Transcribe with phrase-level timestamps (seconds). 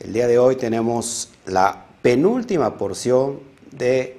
[0.00, 4.18] El día de hoy tenemos la penúltima porción de,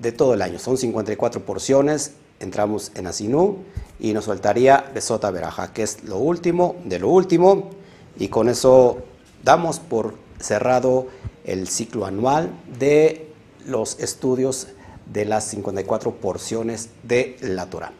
[0.00, 0.58] de todo el año.
[0.58, 2.14] Son 54 porciones.
[2.40, 3.58] Entramos en Asinú
[4.00, 7.70] y nos faltaría Besota Veraja, que es lo último de lo último.
[8.18, 8.98] Y con eso
[9.44, 11.06] damos por cerrado
[11.44, 13.30] el ciclo anual de
[13.66, 14.66] los estudios
[15.06, 17.92] de las 54 porciones de la Torah.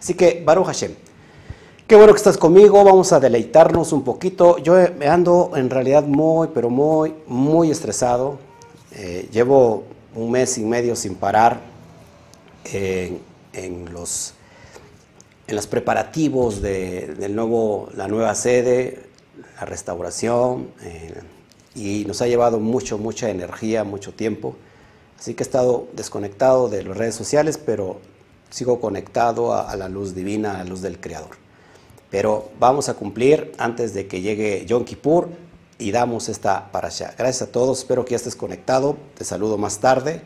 [0.00, 0.96] Así que, Baruch Hashem,
[1.92, 4.56] qué bueno que estás conmigo, vamos a deleitarnos un poquito.
[4.56, 8.38] Yo me ando en realidad muy, pero muy, muy estresado.
[8.92, 11.60] Eh, llevo un mes y medio sin parar
[12.64, 14.32] en, los,
[15.46, 19.02] en los preparativos de, del nuevo, la nueva sede,
[19.60, 21.20] la restauración, eh,
[21.74, 24.56] y nos ha llevado mucho, mucha energía, mucho tiempo.
[25.20, 27.98] Así que he estado desconectado de las redes sociales, pero
[28.48, 31.41] sigo conectado a, la luz divina, a la luz del Creador.
[32.12, 35.30] Pero vamos a cumplir antes de que llegue Yom Kippur
[35.78, 37.14] y damos esta para allá.
[37.16, 38.98] Gracias a todos, espero que ya estés conectado.
[39.16, 40.20] Te saludo más tarde.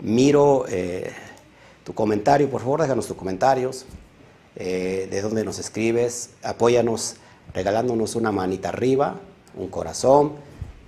[0.00, 1.12] Miro eh,
[1.84, 3.86] tu comentario, por favor, déjanos tus comentarios.
[4.56, 7.14] Eh, de dónde nos escribes, apóyanos
[7.54, 9.20] regalándonos una manita arriba,
[9.56, 10.32] un corazón.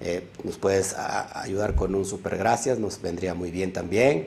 [0.01, 4.27] Eh, nos puedes ayudar con un super gracias, nos vendría muy bien también.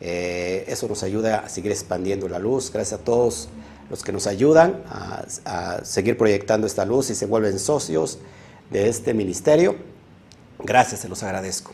[0.00, 2.70] Eso nos ayuda a seguir expandiendo la luz.
[2.70, 3.48] Gracias a todos
[3.94, 8.18] los que nos ayudan a, seguir proyectando esta luz y se vuelven socios
[8.68, 9.76] de este ministerio.
[10.58, 11.70] Gracias, se los agradezco.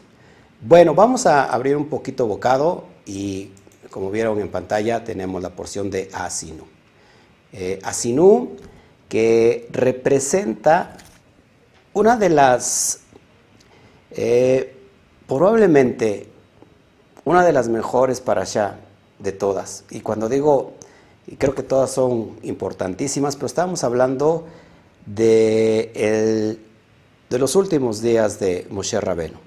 [0.61, 3.53] Bueno, vamos a abrir un poquito bocado y
[3.89, 6.65] como vieron en pantalla tenemos la porción de Asinu.
[7.55, 8.51] Eh, Asinu
[9.09, 10.99] que representa
[11.95, 13.01] una de las,
[14.11, 14.77] eh,
[15.27, 16.29] probablemente
[17.25, 18.79] una de las mejores para allá
[19.19, 19.85] de todas.
[19.89, 20.75] Y cuando digo,
[21.27, 24.47] y creo que todas son importantísimas, pero estamos hablando
[25.07, 26.61] de, el,
[27.29, 29.39] de los últimos días de Moshe Rabenu.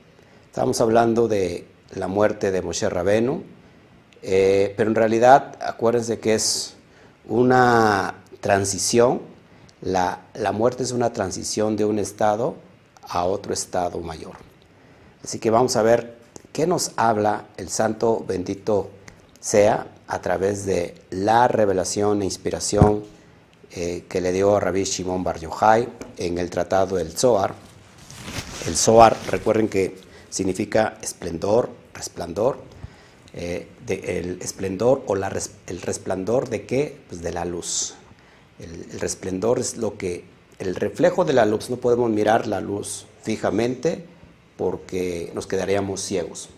[0.46, 3.44] Estamos hablando de la muerte de Moshe Rabenu,
[4.22, 6.76] eh, pero en realidad acuérdense que es
[7.28, 9.34] una transición
[9.84, 12.56] la, la, muerte es una transición de un estado
[13.02, 14.38] a otro estado mayor.
[15.22, 16.16] Así que vamos a ver
[16.54, 18.90] qué nos habla el santo bendito
[19.42, 23.04] sea a través de la revelación e inspiración
[23.72, 27.56] eh, que le dio Rabbi Shimon Bar Yochai en el tratado del Zohar.
[28.68, 29.96] El Zohar, recuerden que
[30.30, 32.60] significa esplendor, resplandor,
[33.34, 36.96] eh, el esplendor o el resplandor de qué?
[37.10, 37.96] Pues de la luz.
[38.60, 40.26] El, el, resplendor es lo que,
[40.60, 44.06] el reflejo de la luz, no podemos mirar la luz fijamente
[44.58, 46.50] porque nos quedaríamos ciegos.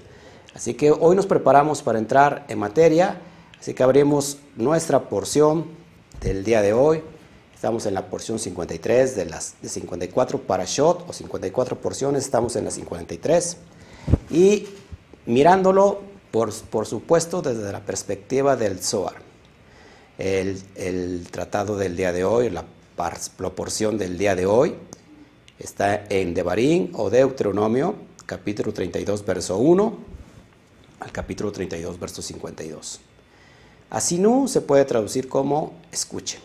[0.54, 3.22] Así que hoy nos preparamos para entrar en materia,
[3.66, 5.66] así que abrimos nuestra porción
[6.22, 7.02] del día de hoy.
[7.56, 12.66] Estamos en la porción 53 de las de 54 parashot o 54 porciones, estamos en
[12.66, 13.58] la 53.
[14.30, 14.68] Y
[15.26, 19.16] mirándolo, por, por supuesto, desde la perspectiva del Zohar
[20.20, 22.66] el, el, tratado del día de hoy, la
[23.36, 24.76] proporción del día de hoy,
[25.58, 27.96] está en Devarim o Deuteronomio,
[28.28, 29.98] capítulo 32, verso 1
[31.00, 33.00] al capítulo 32, verso 52.
[33.90, 36.42] Así no se puede traducir como escuchen,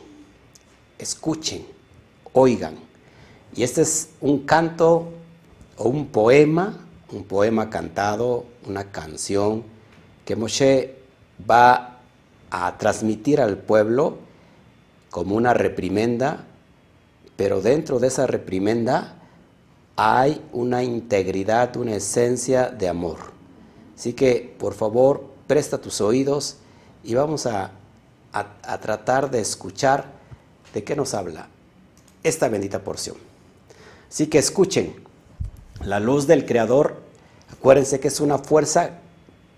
[0.98, 1.66] escuchen,
[2.32, 2.76] oigan.
[3.54, 5.08] Y este es un canto
[5.76, 6.78] o un poema,
[7.10, 9.64] un poema cantado, una canción
[10.24, 10.96] que Moshe
[11.50, 11.98] va
[12.50, 14.18] a transmitir al pueblo
[15.10, 16.44] como una reprimenda,
[17.36, 19.16] pero dentro de esa reprimenda
[19.96, 23.18] hay una integridad, una esencia de amor.
[23.96, 26.56] Así que, por favor, presta tus oídos
[27.04, 27.72] y vamos a,
[28.32, 30.04] a, tratar de escuchar
[30.74, 31.48] de qué nos habla
[32.22, 33.16] esta bendita porción.
[34.08, 34.94] Así que escuchen,
[35.82, 37.00] la luz del Creador,
[37.52, 38.90] acuérdense que es una fuerza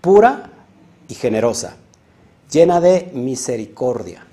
[0.01, 0.51] pura
[1.07, 1.75] y generosa
[2.53, 4.25] llena de misericordia.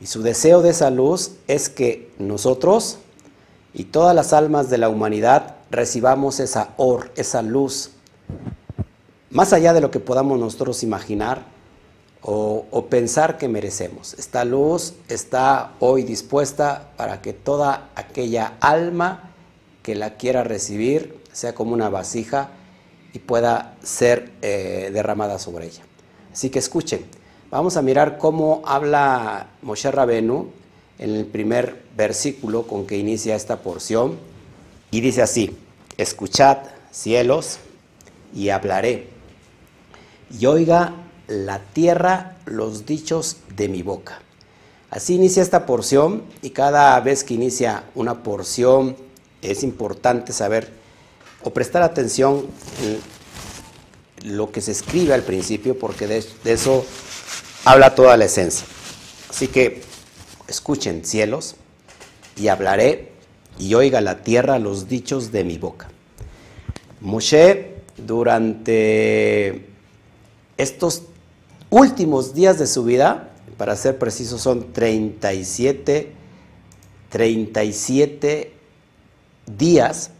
[0.00, 2.98] Y su deseo de esa luz es que nosotros
[3.72, 7.90] y todas las almas de la humanidad recibamos esa or, esa luz,
[9.30, 11.53] más allá de lo que podamos nosotros imaginar
[12.26, 14.14] o, pensar que merecemos.
[14.14, 19.30] Esta luz está hoy dispuesta para que toda aquella alma
[19.82, 22.48] que la quiera recibir sea como una vasija
[23.12, 25.82] y pueda ser eh, derramada sobre ella.
[26.32, 27.04] Así que escuchen.
[27.50, 30.48] Vamos a mirar cómo habla Moshe Rabenu
[30.98, 34.18] en el primer versículo con que inicia esta porción.
[34.90, 35.58] Y dice así,
[35.98, 36.58] escuchad
[36.90, 37.58] cielos
[38.34, 39.08] y hablaré.
[40.40, 40.94] Y oiga
[41.34, 44.20] la tierra los dichos de mi boca.
[44.90, 48.96] Así inicia esta porción y cada vez que inicia una porción
[49.42, 50.70] es importante saber
[51.42, 52.46] o prestar atención
[52.82, 56.86] en lo que se escribe al principio, porque de, de eso
[57.64, 58.66] habla toda la esencia.
[59.28, 59.82] Así que
[60.48, 61.56] escuchen cielos
[62.36, 63.12] y hablaré
[63.58, 65.88] y oiga la tierra los dichos de mi boca.
[67.00, 69.66] Moshe durante
[70.56, 71.02] estos
[71.70, 76.12] últimos días de su vida, para ser preciso son 37,
[77.10, 78.52] 37
[79.46, 80.10] días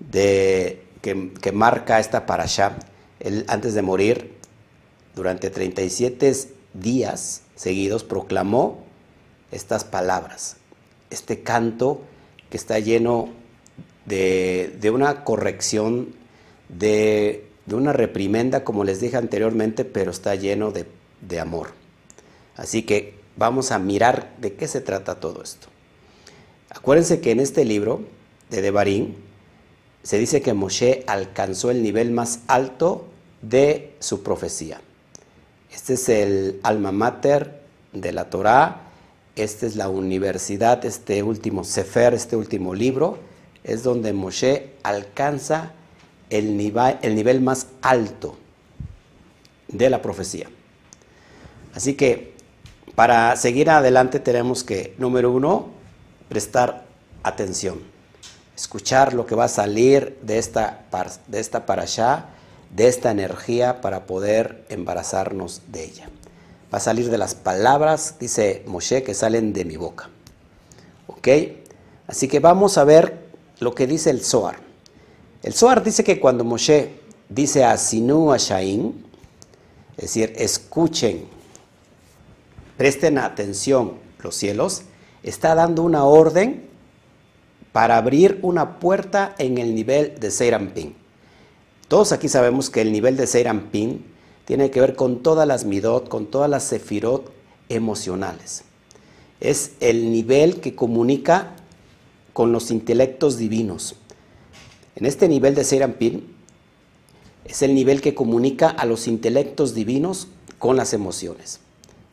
[0.00, 2.76] de, que, marca esta parasha,
[3.20, 4.34] él antes de morir,
[5.14, 6.32] durante 37
[6.74, 8.84] días seguidos proclamó
[9.50, 10.56] estas palabras,
[11.10, 12.02] este canto
[12.50, 13.30] que está lleno
[14.06, 16.14] de, una corrección,
[16.68, 20.86] de, una reprimenda, como les dije anteriormente, pero está lleno de,
[21.20, 21.68] de amor.
[22.56, 25.68] Así que vamos a mirar de qué se trata todo esto.
[26.70, 28.00] Acuérdense que en este libro
[28.50, 29.14] de Devarim
[30.02, 33.06] se dice que Moshe alcanzó el nivel más alto
[33.42, 34.80] de su profecía.
[35.72, 37.60] Este es el alma mater
[37.92, 38.82] de la Torá,
[39.36, 43.18] esta es la universidad, este último Sefer, este último libro,
[43.64, 45.72] es donde Moshe alcanza
[46.30, 48.36] el nivel, el nivel más alto
[49.68, 50.48] de la profecía.
[51.74, 52.34] Así que
[52.94, 55.68] para seguir adelante tenemos que, número uno,
[56.28, 56.84] prestar
[57.22, 57.80] atención,
[58.56, 60.84] escuchar lo que va a salir de esta,
[61.28, 62.26] de esta allá,
[62.74, 66.10] de esta energía para poder embarazarnos de ella.
[66.72, 70.10] Va a salir de las palabras, dice Moshe, que salen de mi boca.
[71.06, 71.28] ¿Ok?
[72.06, 73.28] Así que vamos a ver
[73.60, 74.67] lo que dice el Zohar.
[75.48, 76.90] El Zohar dice que cuando Moshe
[77.30, 79.02] dice a Sinu Ashain,
[79.96, 81.24] es decir, escuchen,
[82.76, 84.82] presten atención los cielos,
[85.22, 86.68] está dando una orden
[87.72, 90.94] para abrir una puerta en el nivel de Seirampin.
[91.88, 94.04] Todos aquí sabemos que el nivel de Seirampin
[94.44, 97.32] tiene que ver con todas las midot, con todas las sefirot
[97.70, 98.64] emocionales.
[99.40, 101.56] Es el nivel que comunica
[102.34, 103.96] con los intelectos divinos.
[104.98, 106.26] En este nivel de Serampin
[107.44, 110.26] es el nivel que comunica a los intelectos divinos
[110.58, 111.60] con las emociones.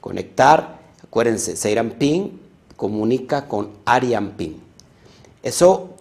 [0.01, 2.39] Conectar, acuérdense, Serampin
[2.75, 4.61] comunica con Ariampin.
[5.41, 5.95] Eso,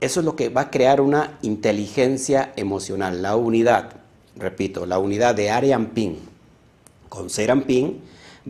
[0.00, 4.00] eso es lo que va a crear una inteligencia emocional, la unidad
[4.40, 6.18] repito, la unidad de Ariampin
[7.08, 8.00] con Serampin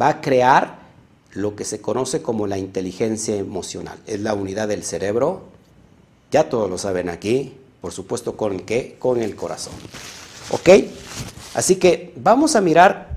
[0.01, 0.81] va a crear
[1.33, 3.99] lo que se conoce como la inteligencia emocional.
[4.07, 5.43] Es la unidad del cerebro,
[6.31, 9.75] ya todos lo saben aquí, por supuesto con qué, con el corazón.
[10.51, 10.69] ¿Ok?
[11.55, 13.17] Así que vamos a mirar,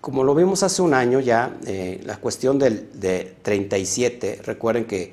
[0.00, 5.12] como lo vimos hace un año ya, eh, la cuestión del, de 37, recuerden que,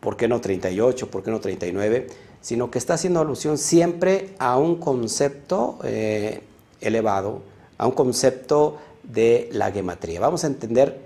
[0.00, 1.10] ¿por qué no 38?
[1.10, 2.06] ¿Por qué no 39?
[2.44, 6.42] sino que está haciendo alusión siempre a un concepto eh,
[6.82, 7.40] elevado,
[7.78, 10.20] a un concepto de la gematría.
[10.20, 11.00] Vamos a entender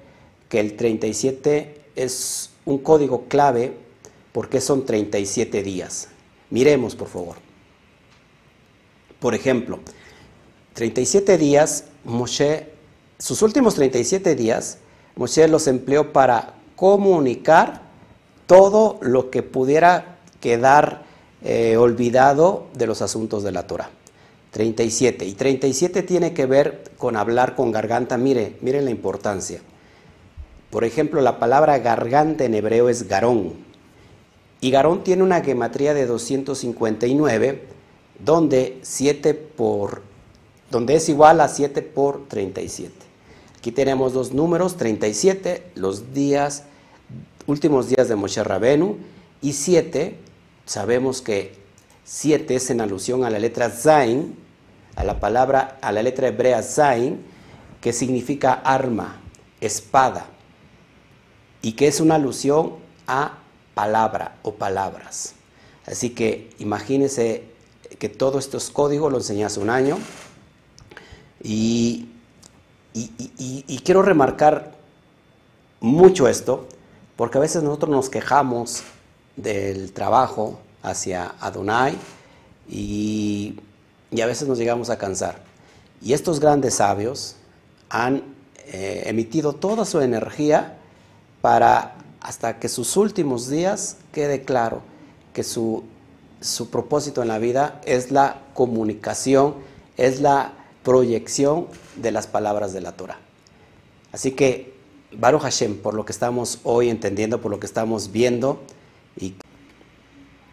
[0.49, 3.73] que el 37 es un código clave
[4.33, 6.09] porque son 37 días.
[6.51, 7.37] Miremos, por favor.
[9.21, 9.81] Por ejemplo,
[10.75, 12.71] 37 días, Moshe,
[13.19, 14.79] sus últimos 37 días,
[15.17, 17.83] Moshe los empleó para comunicar
[18.47, 21.03] todo lo que pudiera quedar
[21.43, 23.91] eh, olvidado de los asuntos de la Torah.
[24.53, 25.25] 37.
[25.25, 28.17] Y 37 tiene que ver con hablar con garganta.
[28.17, 29.61] Mire, miren la importancia.
[30.71, 33.68] Por ejemplo, la palabra garganta en hebreo es garón.
[34.61, 37.63] Y garón tiene una gematría de 259,
[38.25, 40.03] donde 7 por
[40.71, 42.93] donde es igual a 7 por 37.
[43.57, 46.65] Aquí tenemos dos números, 37, los días
[47.47, 48.99] últimos días de Moshe Rabenu
[49.41, 50.19] y 7
[50.67, 51.55] sabemos que
[52.05, 54.37] 7 es en alusión a la letra Zain,
[54.95, 57.23] a la palabra, a la letra hebrea Zain,
[57.81, 59.21] que significa arma,
[59.61, 60.27] espada,
[61.63, 62.75] y que es una alusión
[63.07, 63.39] a
[63.79, 65.35] palabra o palabras.
[65.87, 67.45] Así que imagínense
[68.01, 69.99] que todos estos códigos lo enseñé hace un año
[71.41, 72.09] y,
[72.93, 74.73] y quiero remarcar
[75.81, 76.67] mucho esto,
[77.15, 78.83] porque a veces nosotros nos quejamos
[79.37, 81.97] del trabajo hacia Adonai
[82.69, 83.61] y,
[84.21, 85.39] a veces nos llegamos a cansar.
[86.03, 87.37] Y estos grandes sabios
[87.91, 88.25] han
[88.67, 90.77] eh, emitido toda su energía
[91.41, 91.95] para
[92.29, 94.83] hasta que sus últimos días quede claro
[95.33, 95.85] que su,
[96.43, 99.55] su propósito en la vida es la comunicación,
[99.97, 100.53] es la
[100.85, 103.19] proyección de las palabras de la Torah.
[104.13, 104.75] Así que,
[105.11, 108.61] Baruch Hashem, por lo que estamos hoy entendiendo, por lo que estamos viendo,
[109.19, 109.33] y,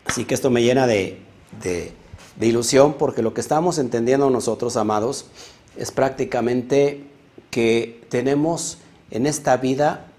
[0.05, 1.19] así que esto me llena de,
[1.61, 1.91] de,
[2.37, 5.25] de ilusión porque lo que estamos entendiendo nosotros, amados,
[5.75, 7.05] es prácticamente
[7.51, 8.77] que tenemos
[9.11, 10.13] en esta vida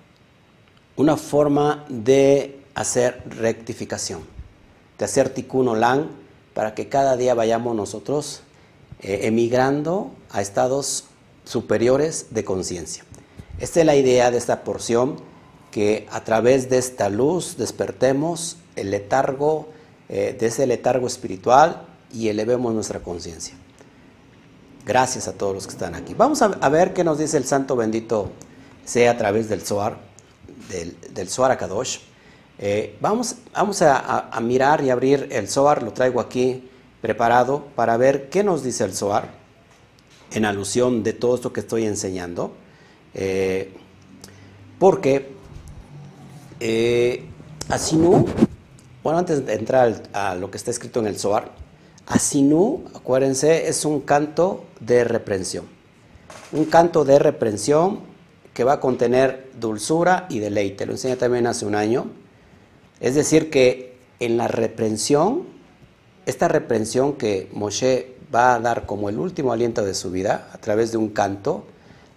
[0.97, 4.21] una forma de hacer rectificación,
[4.99, 6.09] de hacer tikkun olam
[6.55, 8.41] para que cada día vayamos nosotros
[9.00, 11.05] eh, emigrando a estados
[11.45, 13.05] superiores de conciencia.
[13.59, 15.17] Esta es la idea de esta porción,
[15.71, 19.69] que a través de esta luz despertemos el letargo,
[20.09, 23.55] eh, de ese letargo espiritual y elevemos nuestra conciencia.
[24.87, 26.15] Gracias a todos los que están aquí.
[26.15, 28.31] Vamos a, ver qué nos dice el Santo Bendito
[28.85, 29.99] sea a través del Zohar,
[30.69, 31.99] del, del Zohar Akadosh.
[32.59, 36.71] Eh, vamos vamos a, mirar y abrir el Zohar, lo traigo aquí
[37.03, 39.29] preparado para ver qué nos dice el Zohar
[40.33, 42.53] en alusión de todo esto que estoy enseñando.
[43.15, 43.73] Eh,
[44.79, 45.33] porque
[46.61, 47.27] eh,
[47.69, 48.27] Asinu,
[49.03, 51.53] bueno, antes de entrar a lo que está escrito en el Zohar,
[52.07, 55.67] Asinu, acuérdense, es un canto de reprensión.
[56.53, 58.16] Un canto de reprensión
[58.57, 60.87] que va a contener dulzura y deleite.
[60.87, 62.07] Lo enseñé también hace un año.
[63.01, 65.55] Es decir, que en la reprensión
[66.27, 70.59] esta reprensión que Moshe va a dar como el último aliento de su vida a
[70.59, 71.65] través de un canto,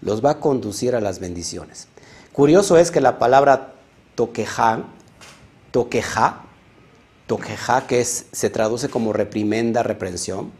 [0.01, 1.87] los va a conducir a las bendiciones.
[2.33, 3.75] Curioso es que la palabra
[4.15, 4.83] toqueja,
[5.71, 6.41] toqueja,
[7.27, 10.51] toqueja, que es, se traduce como reprimenda, reprensión,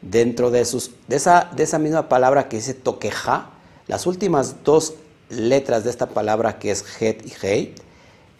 [0.00, 3.50] dentro de, sus, de, esa, de esa misma palabra que dice toqueja,
[3.86, 4.94] las últimas dos
[5.28, 7.80] letras de esta palabra que es het y heit,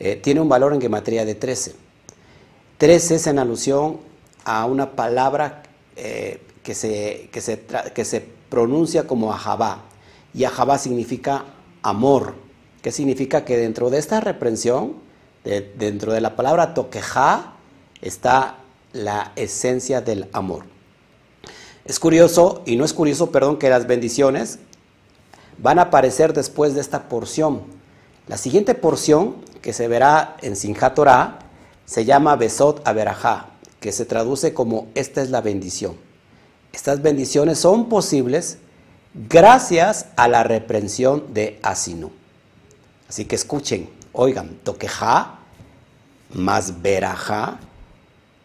[0.00, 1.74] eh, tiene un valor en gematría de 13.
[2.78, 3.98] 13 es en alusión
[4.44, 5.62] a una palabra
[5.96, 7.64] eh, que, se, que, se,
[7.94, 9.82] que, se, pronuncia como ajabá.
[10.32, 11.44] Y ajabá significa
[11.82, 12.34] amor,
[12.82, 14.94] que significa que dentro de esta reprensión,
[15.44, 17.54] dentro de la palabra toqueja,
[18.00, 18.58] está
[18.92, 20.64] la esencia del amor.
[21.84, 24.58] Es curioso, y no es curioso, perdón, que las bendiciones
[25.58, 27.62] van a aparecer después de esta porción.
[28.26, 30.94] La siguiente porción, que se verá en Sinjá
[31.86, 33.46] se llama Besot Averajá,
[33.80, 35.96] que se traduce como esta es la bendición.
[36.72, 38.58] Estas bendiciones son posibles
[39.14, 42.10] gracias a la reprensión de Asinu.
[43.08, 45.38] Así que escuchen, oigan, toqueja
[46.34, 47.58] más verajá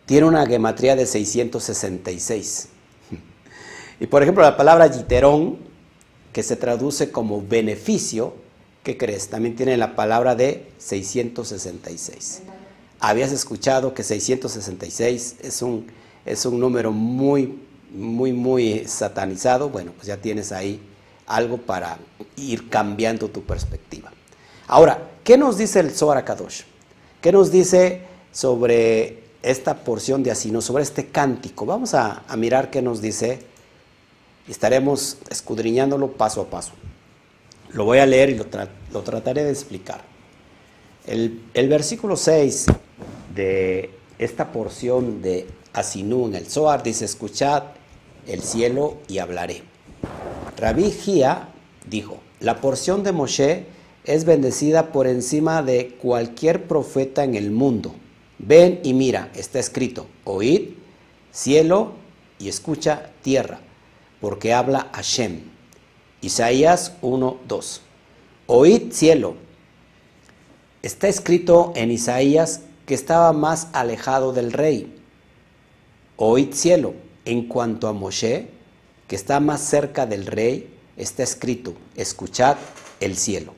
[0.06, 2.70] tiene una gematría de 666.
[4.00, 5.60] Y por ejemplo, la palabra yiterón,
[6.34, 8.34] que se traduce como beneficio,
[8.84, 9.30] ¿qué crees?
[9.30, 12.42] También tiene la palabra de 666
[13.04, 15.88] habías escuchado que 666 es un,
[16.26, 17.60] es un número muy,
[17.94, 20.80] muy, muy satanizado, bueno, pues ya tienes ahí
[21.28, 21.98] algo para
[22.38, 24.10] ir cambiando tu perspectiva.
[24.68, 26.62] Ahora, ¿qué nos dice el Zohar Kadosh?
[27.20, 31.66] ¿Qué nos dice sobre esta porción de Asino, sobre este cántico?
[31.66, 33.40] Vamos a, mirar qué nos dice
[34.48, 36.74] estaremos escudriñándolo paso a paso.
[37.72, 40.02] Lo voy a leer y lo, trataré de explicar.
[41.08, 42.68] El, el versículo 6
[43.36, 47.64] de esta porción de Asinú en el Zohar, dice, escuchad
[48.28, 49.64] el cielo y hablaré.
[50.58, 51.50] Rabí Gia
[51.90, 53.66] dijo, la porción de Moshe
[54.06, 57.96] es bendecida por encima de cualquier profeta en el mundo.
[58.38, 60.72] Ven y mira, está escrito, oíd
[61.32, 61.94] cielo
[62.40, 63.60] y escucha tierra,
[64.24, 65.42] porque habla Hashem.
[66.22, 67.82] Isaías 1, 2.
[68.48, 69.36] Oíd cielo.
[70.82, 74.98] Está escrito en Isaías que estaba más alejado del rey.
[76.16, 76.94] Oíd cielo,
[77.26, 78.48] en cuanto a Moshe,
[79.10, 82.56] que está más cerca del rey, está escrito, escuchad
[83.02, 83.54] el cielo.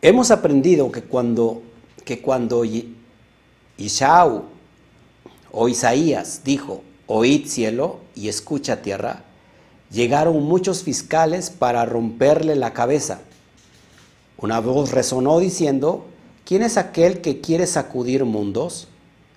[0.00, 1.62] Hemos aprendido que cuando,
[2.02, 2.64] que cuando
[3.76, 4.44] Ishau
[5.52, 9.24] o Isaías dijo, oíd cielo y escucha tierra,
[9.90, 13.20] llegaron muchos fiscales para romperle la cabeza
[14.36, 16.04] una voz resonó diciendo,
[16.44, 18.88] ¿quién es aquel que quiere sacudir mundos?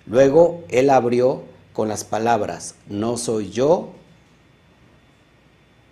[0.06, 3.90] Luego él abrió con las palabras, no soy yo,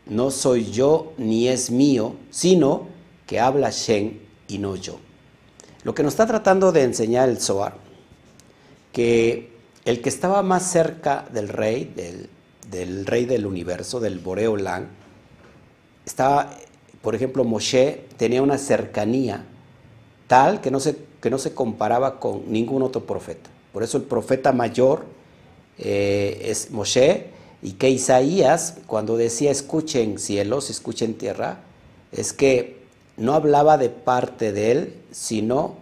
[0.06, 2.88] no soy yo ni es mío, sino
[3.26, 4.98] que habla Shen y no yo.
[5.84, 7.76] Lo que nos está tratando de enseñar el Zohar,
[8.92, 9.55] que
[9.86, 11.90] el que estaba más cerca del rey,
[12.70, 14.88] del, rey del universo, del Boreolán,
[16.04, 16.50] estaba
[17.06, 19.44] por ejemplo, Moshe tenía una cercanía
[20.26, 23.48] tal que no se, que no se comparaba con ningún otro profeta.
[23.72, 25.04] Por eso el profeta mayor
[25.78, 27.28] eh, es Moshe
[27.62, 31.60] y que Isaías, cuando decía escuchen cielos, escuchen tierra,
[32.10, 32.80] es que
[33.16, 35.76] no hablaba de parte de él, sino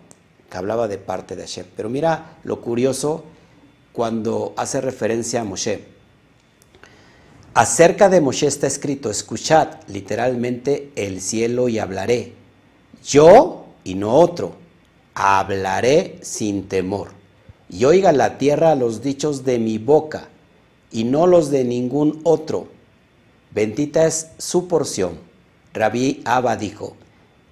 [0.51, 1.65] que hablaba de parte de Hashem.
[1.75, 3.25] Pero mira lo curioso
[3.95, 5.85] cuando hace referencia a Moshe.
[7.55, 12.33] Acerca de Moshe está escrito, escuchad literalmente el cielo y hablaré.
[13.05, 14.57] Yo y no otro,
[15.15, 17.13] hablaré sin temor.
[17.71, 20.29] Y oiga la tierra los dichos de mi boca
[20.91, 22.67] y no los de ningún otro.
[23.53, 25.21] Bendita es su porción.
[25.73, 26.97] Rabí Abba dijo,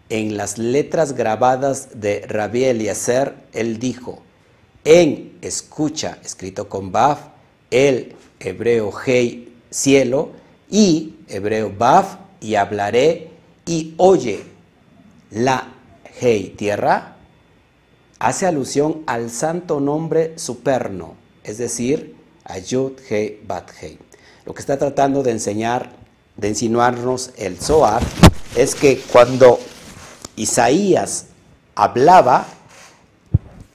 [0.09, 4.23] en las letras grabadas de Rabí Eliezer, él dijo,
[4.85, 7.21] en escucha, escrito con Baf,
[7.71, 10.31] el hebreo Hei cielo,
[10.71, 13.31] y hebreo Baf, y hablaré,
[13.67, 14.45] y oye,
[15.31, 15.73] la
[16.21, 17.17] Hei tierra,
[18.19, 23.99] hace alusión al santo nombre superno, es decir, a Yud Hei Bat Hei.
[24.45, 25.93] Lo que está tratando de enseñar,
[26.37, 28.03] de insinuarnos el Zohar,
[28.57, 29.59] es que cuando
[30.37, 31.27] Isaías
[31.75, 32.47] hablaba,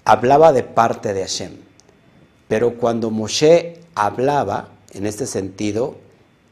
[0.08, 1.58] hablaba de parte de Hashem.
[2.48, 5.98] Pero cuando Moshe hablaba, en este sentido,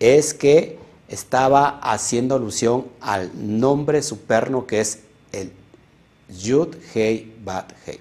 [0.02, 5.00] es que estaba haciendo alusión al nombre superno que es
[5.32, 5.54] el
[6.38, 8.00] Yud Hei Bat Hei.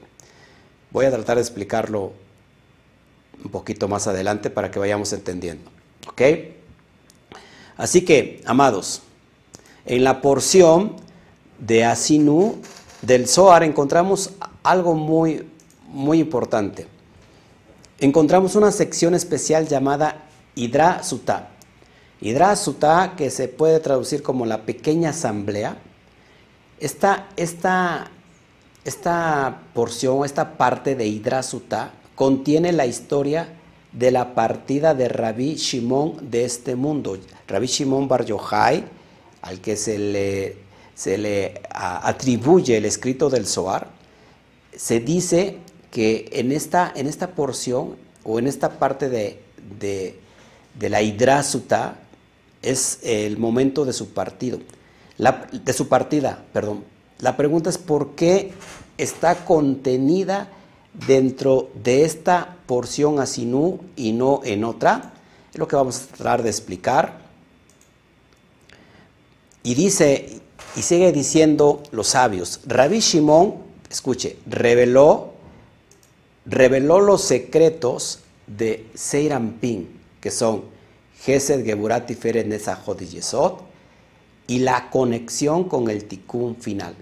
[0.90, 2.12] Voy a tratar de explicarlo
[3.44, 5.70] un poquito más adelante para que vayamos entendiendo.
[6.08, 6.23] ¿Ok?
[7.76, 9.02] Así que, amados,
[9.87, 10.96] en la porción
[11.61, 12.56] de Asinu
[13.02, 14.32] del Zohar encontramos
[14.64, 15.47] algo muy,
[15.87, 16.88] muy importante.
[18.00, 20.25] Encontramos una sección especial llamada
[20.56, 21.50] Hidra Sutá.
[22.21, 25.76] Hidra Sutá, que se puede traducir como la pequeña asamblea,
[26.80, 28.11] esta, esta,
[28.85, 33.49] esta porción, esta parte de Hidra Sutá, contiene la historia
[33.92, 37.16] de la partida de Rabí Shimon de este mundo.
[37.47, 38.85] Rabí Shimon Bar Yochai,
[39.42, 43.88] al que se le se le atribuye el escrito del Zohar,
[44.76, 45.59] se dice
[45.90, 49.40] que en esta, en esta porción o en esta parte de,
[49.78, 51.96] de, la hidrásuta
[52.62, 54.59] es el momento de su partido,
[55.18, 56.85] de su partida, perdón.
[57.20, 58.53] La pregunta es por qué
[58.98, 60.48] está contenida
[61.07, 65.12] dentro de esta porción asinú y no en otra.
[65.53, 67.18] Es lo que vamos a tratar de explicar.
[69.62, 70.40] Y dice,
[70.77, 75.33] y sigue diciendo los sabios, Rabbi Shimon, escuche, reveló,
[76.47, 80.64] reveló los secretos de Seirampin, que son
[81.20, 83.61] Gesed, Geburat, Tiferet, Nezahot y Yesod,
[84.47, 86.94] y la conexión con el tikkun final.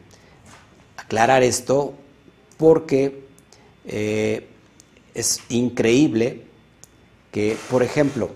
[0.96, 1.94] Aclarar esto
[2.56, 3.24] porque
[3.84, 4.46] eh,
[5.14, 6.44] es increíble
[7.32, 8.30] que, por ejemplo,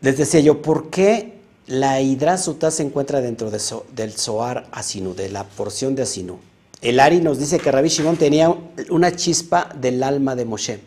[0.00, 1.35] les decía yo, ¿por qué
[1.66, 6.38] la hidrasuta se encuentra dentro del Zohar Asinu, de la porción de Asinu.
[6.80, 8.54] El Ari nos dice que Rabbi Shimon tenía
[8.90, 10.80] una chispa del alma de Moshe.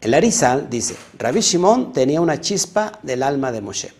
[0.00, 3.92] El Arizal dice, Rabbi Shimon tenía una chispa del alma de Moshe.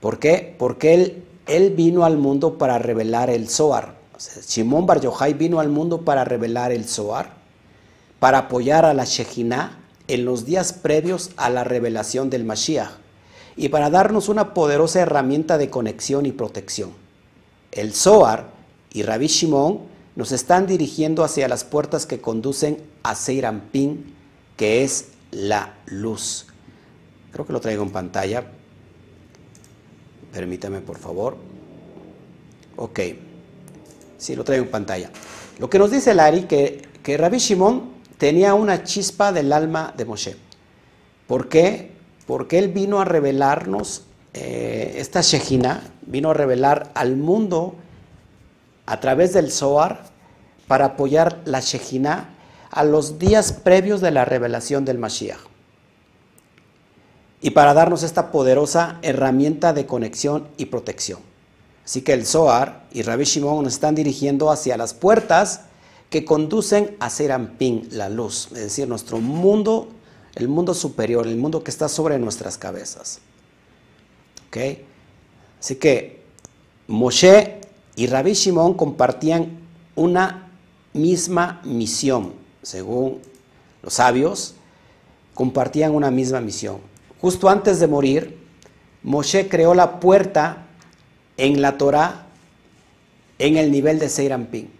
[0.00, 0.54] ¿Por qué?
[0.56, 3.96] Porque él, vino al mundo para revelar el Zohar.
[4.46, 7.32] Shimon Bar Yochai vino al mundo para revelar el Zohar,
[8.20, 12.99] para apoyar a la Shejinah en los días previos a la revelación del Mashiach
[13.60, 16.92] y para darnos una poderosa herramienta de conexión y protección.
[17.72, 18.46] El Zohar
[18.90, 19.80] y Rabbi Shimon
[20.16, 24.14] nos están dirigiendo hacia las puertas que conducen a Seirampin,
[24.56, 26.46] que es la luz.
[27.32, 28.44] Creo que lo traigo en pantalla.
[30.32, 31.36] Permítame, por favor.
[32.76, 33.00] Ok.
[34.16, 35.10] Sí, lo traigo en pantalla.
[35.58, 40.06] Lo que nos dice Lari que, que Rabbi Shimon tenía una chispa del alma de
[40.06, 40.36] Moshe.
[41.26, 41.99] ¿Por qué?
[42.30, 44.02] Porque Él vino a revelarnos,
[44.34, 47.74] eh, esta Shejina vino a revelar al mundo
[48.86, 50.04] a través del Zohar
[50.68, 52.28] para apoyar la Shejina
[52.70, 55.40] a los días previos de la revelación del Mashiach.
[57.40, 61.18] Y para darnos esta poderosa herramienta de conexión y protección.
[61.84, 65.62] Así que el Zohar y Rabbi Shimon nos están dirigiendo hacia las puertas
[66.10, 69.88] que conducen a Serampín, la luz, es decir, nuestro mundo
[70.34, 73.20] el mundo superior, el mundo que está sobre nuestras cabezas.
[74.48, 74.56] ¿Ok?
[75.60, 76.22] Así que
[76.86, 77.60] Moshe
[77.96, 79.58] y Rabbi Shimon compartían
[79.94, 80.50] una
[80.92, 83.20] misma misión, según
[83.82, 84.54] los sabios,
[85.34, 86.78] compartían una misma misión.
[87.20, 88.38] Justo antes de morir,
[89.02, 90.66] Moshe creó la puerta
[91.36, 92.26] en la Torah
[93.38, 94.70] en el nivel de Seirampin.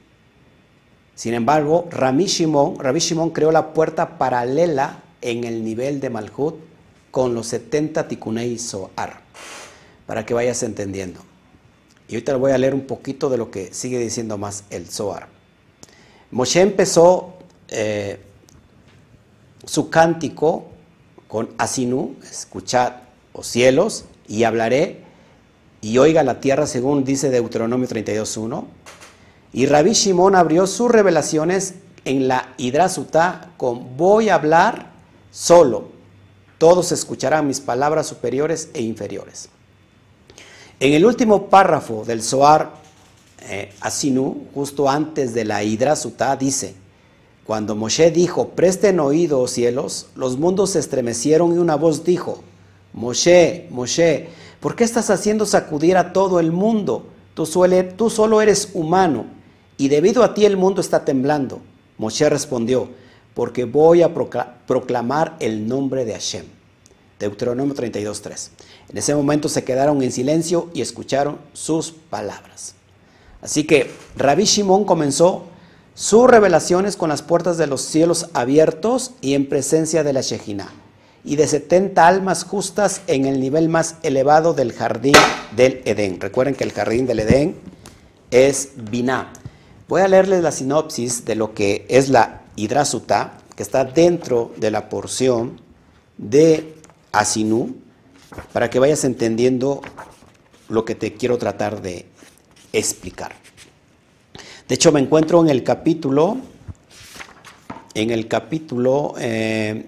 [1.14, 6.56] Sin embargo, Rabbi Shimon, Rabbi Shimon creó la puerta paralela en el nivel de Malhut
[7.10, 9.20] con los 70 Tikunei Soar,
[10.06, 11.20] para que vayas entendiendo.
[12.08, 15.28] Y ahorita voy a leer un poquito de lo que sigue diciendo más el Zohar.
[16.32, 17.34] Moshe empezó
[17.68, 18.20] eh,
[19.64, 20.66] su cántico
[21.28, 22.94] con Asinu, escuchad,
[23.32, 25.04] os cielos, y hablaré,
[25.80, 28.64] y oiga la tierra, según dice Deuteronomio 32.1.
[29.52, 34.89] Y Rabí Shimon abrió sus revelaciones en la Hidrasuta con voy a hablar
[35.30, 35.88] solo.
[36.58, 39.48] Todos escucharán mis palabras superiores e inferiores.
[40.78, 42.72] En el último párrafo del Zohar
[43.48, 46.74] eh, Asinu, justo antes de la Hidrasuta, dice,
[47.46, 52.42] cuando Moshe dijo, presten oído, cielos, los mundos se estremecieron y una voz dijo,
[52.92, 54.28] Moshe, Moshe,
[54.60, 57.06] ¿por qué estás haciendo sacudir a todo el mundo?
[57.34, 57.48] Tú,
[57.96, 59.26] tú solo eres humano
[59.76, 61.60] y debido a ti el mundo está temblando.
[61.98, 62.90] Moshe respondió,
[63.34, 64.12] porque voy a
[64.66, 66.44] proclamar el nombre de Hashem.
[67.18, 68.48] Deuteronomio 32.3.
[68.88, 72.74] En ese momento se quedaron en silencio y escucharon sus palabras.
[73.42, 75.44] Así que Rabbi Shimon comenzó
[75.94, 80.68] sus revelaciones con las puertas de los cielos abiertos y en presencia de la Shejina,
[81.24, 85.14] y de 70 almas justas en el nivel más elevado del jardín
[85.56, 86.20] del Edén.
[86.20, 87.56] Recuerden que el jardín del Edén
[88.30, 89.32] es Binah.
[89.88, 94.70] Voy a leerles la sinopsis de lo que es la Hidrasuta, que está dentro de
[94.70, 95.60] la porción
[96.16, 96.74] de
[97.12, 97.76] Asinú,
[98.52, 99.80] para que vayas entendiendo
[100.68, 102.06] lo que te quiero tratar de
[102.72, 103.32] explicar.
[104.68, 106.38] De hecho, me encuentro en el capítulo,
[107.94, 109.82] en el capítulo 6, eh,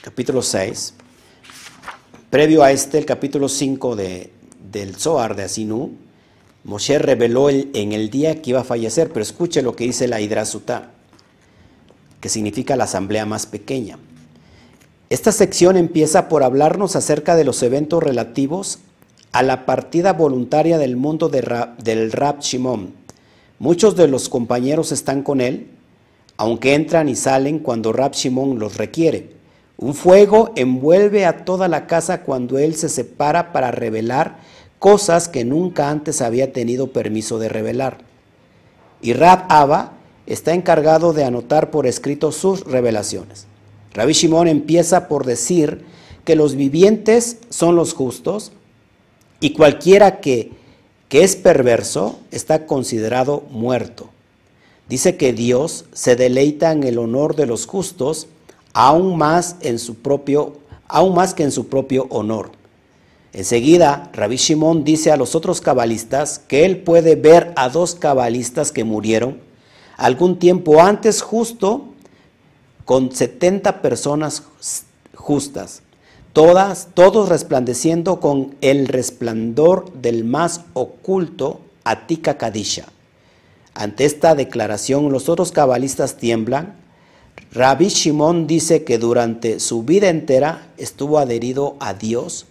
[0.00, 0.94] capítulo 6,
[2.30, 4.32] previo a este, el capítulo 5 de,
[4.72, 5.92] del Zohar de Asinú,
[6.64, 10.20] Moshe reveló en el día que iba a fallecer, pero escuche lo que dice la
[10.20, 10.90] Hidrasuta,
[12.20, 13.98] que significa la asamblea más pequeña.
[15.10, 18.78] Esta sección empieza por hablarnos acerca de los eventos relativos
[19.32, 22.94] a la partida voluntaria del mundo del Rab Shimon.
[23.58, 25.68] Muchos de los compañeros están con él,
[26.36, 29.30] aunque entran y salen cuando Rab Shimon los requiere.
[29.76, 34.38] Un fuego envuelve a toda la casa cuando él se separa para revelar
[34.82, 37.98] cosas que nunca antes había tenido permiso de revelar.
[39.00, 39.92] Y Rab Abba
[40.26, 43.46] está encargado de anotar por escrito sus revelaciones.
[43.94, 45.84] Rabbi Shimon empieza por decir
[46.24, 48.50] que los vivientes son los justos
[49.38, 50.50] y cualquiera que,
[51.08, 54.10] que es perverso está considerado muerto.
[54.88, 58.26] Dice que Dios se deleita en el honor de los justos
[58.72, 60.54] aún más, en su propio,
[60.88, 62.60] aún más que en su propio honor.
[63.32, 68.72] Enseguida, Rabbi Shimon dice a los otros cabalistas que él puede ver a dos cabalistas
[68.72, 69.40] que murieron
[69.96, 71.84] algún tiempo antes justo
[72.84, 74.42] con 70 personas
[75.14, 75.82] justas
[76.32, 82.86] todas, todos resplandeciendo con el resplandor del más oculto Atika Kadisha.
[83.74, 86.76] Ante esta declaración, los otros cabalistas tiemblan.
[87.52, 92.46] Rabbi Shimon dice que durante su vida entera estuvo adherido a Dios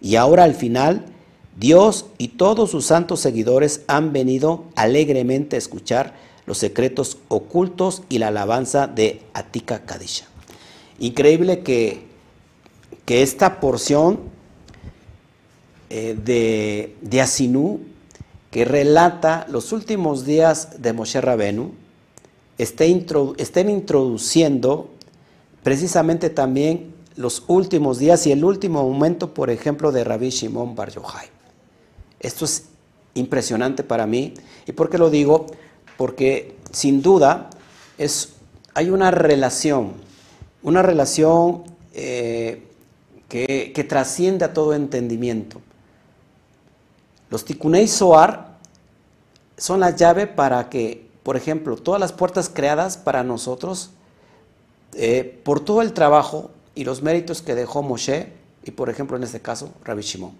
[0.00, 1.06] y ahora al final
[1.58, 6.14] Dios y todos sus santos seguidores han venido alegremente a escuchar
[6.46, 10.26] los secretos ocultos y la alabanza de Atika Kadisha.
[10.98, 12.10] Increíble que
[13.10, 14.20] que esta porción
[15.88, 17.80] eh, de, de Asinú,
[18.52, 21.72] que relata los últimos días de Moshe Rabenu,
[22.56, 24.90] estén introduciendo
[25.64, 30.90] precisamente también los últimos días y el último momento, por ejemplo, de Rabbi Shimon Bar
[30.90, 31.28] Yochai.
[32.18, 32.64] Esto es
[33.12, 34.32] impresionante para mí.
[34.66, 35.44] ¿Y por qué lo digo?
[35.98, 37.50] Porque sin duda
[37.98, 38.30] es,
[38.72, 39.92] hay una relación,
[40.62, 42.66] una relación eh,
[43.28, 45.60] que, trasciende a todo entendimiento.
[47.28, 48.56] Los tikunei soar
[49.58, 53.90] son la llave para que, por ejemplo, todas las puertas creadas para nosotros,
[54.94, 58.32] eh, por todo el trabajo y los méritos que dejó Moshe,
[58.64, 60.32] y por ejemplo en este caso, Rabbi Shimon.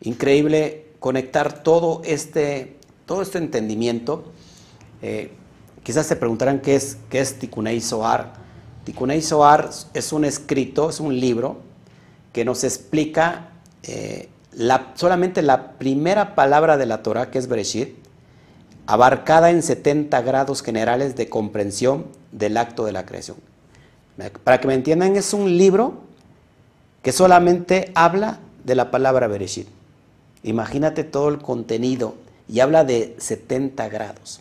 [0.00, 4.32] Increíble conectar todo este, todo este entendimiento.
[5.02, 5.32] Eh,
[5.82, 8.32] quizás se preguntarán qué es, qué es Tikunei Soar.
[8.84, 11.58] Tikunei Soar es un escrito, es un libro
[12.32, 13.50] que nos explica
[13.82, 14.28] eh,
[14.94, 17.96] solamente la primera palabra de la Torah, que es Bereshit,
[18.86, 23.36] abarcada en 70 grados generales de comprensión del acto de la creación.
[24.44, 25.94] Para que me entiendan, es un libro
[27.02, 29.66] que solamente habla de la palabra Bereshit.
[30.42, 32.14] Imagínate todo el contenido
[32.48, 34.40] y habla de 70 grados.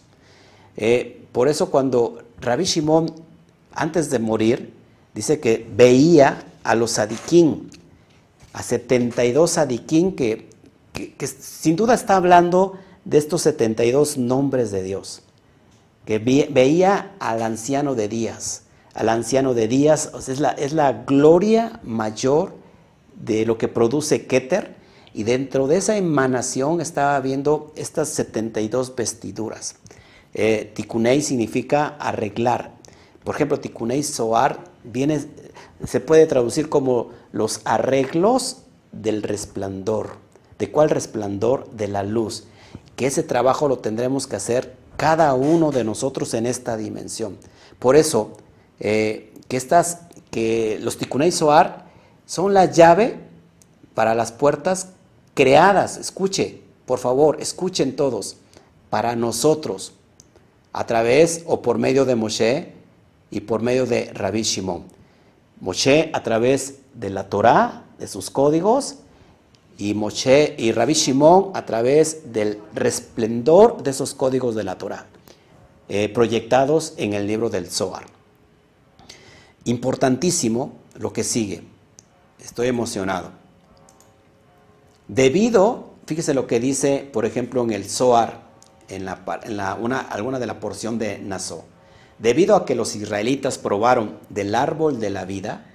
[0.77, 3.13] Eh, por eso cuando Rabbi Shimon,
[3.73, 4.73] antes de morir,
[5.13, 7.69] dice que veía a los adiquín,
[8.53, 10.51] a 72 adiquín que
[10.93, 15.21] que, sin duda está hablando de estos 72 nombres de Dios,
[16.05, 21.79] que veía al anciano de días, al anciano de días, es, la, es la gloria
[21.83, 22.53] mayor
[23.15, 24.75] de lo que produce Keter,
[25.13, 29.75] y dentro de esa emanación estaba viendo estas 72 vestiduras.
[30.33, 30.73] Eh,
[31.21, 32.71] significa arreglar.
[33.23, 35.25] Por ejemplo, tikunei soar viene,
[35.85, 40.11] se puede traducir como los arreglos del resplandor.
[40.57, 41.69] ¿De cuál resplandor?
[41.71, 42.45] De la luz.
[42.95, 47.37] Que ese trabajo lo tendremos que hacer cada uno de nosotros en esta dimensión.
[47.79, 48.37] Por eso,
[48.81, 49.99] eh, que, estas,
[50.31, 51.85] que los tikunei soar
[52.25, 53.19] son la llave
[53.93, 54.89] para las puertas
[55.33, 58.37] creadas, escuche, por favor, escuchen todos,
[58.89, 59.93] para nosotros,
[60.73, 62.73] a través o por medio de Moshe
[63.29, 64.83] y por medio de Rabbi Shimon.
[65.59, 68.95] Moshe a través de la Torá, de sus códigos,
[69.77, 75.05] y Moshe y Rabbi Shimon a través del resplendor de esos códigos de la Torá,
[75.87, 78.20] eh, proyectados en el libro del Zohar.
[79.65, 81.63] Importantísimo lo que sigue.
[82.39, 83.31] Estoy emocionado.
[85.07, 88.41] Debido, fíjese lo que dice, por ejemplo, en el Zohar,
[88.87, 91.65] en, la, una, alguna de la porción de Naso.
[92.19, 95.65] Debido a que los israelitas probaron del árbol de la vida,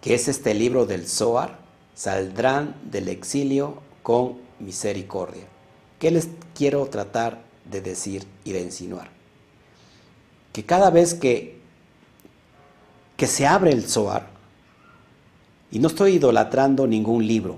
[0.00, 1.58] que es este libro del Zohar,
[1.94, 5.44] saldrán del exilio con misericordia.
[5.98, 9.10] ¿Qué les quiero tratar de decir y de insinuar?
[10.52, 11.57] Que cada vez que,
[13.18, 14.28] que se abre el Zohar,
[15.72, 17.56] y no estoy idolatrando ningún libro,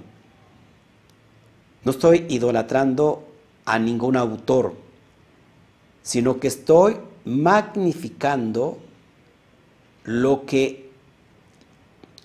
[1.84, 3.28] no estoy idolatrando
[3.66, 4.72] a ningún autor,
[6.02, 6.96] sino que estoy
[7.26, 8.78] magnificando
[10.04, 10.90] lo que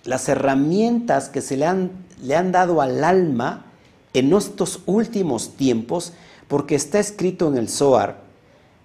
[0.04, 1.90] las herramientas que se le han,
[2.22, 3.66] le han dado al alma
[4.14, 6.14] en estos últimos tiempos,
[6.48, 8.18] porque está escrito en el Zohar